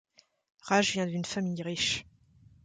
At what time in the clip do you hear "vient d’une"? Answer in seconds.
0.93-1.25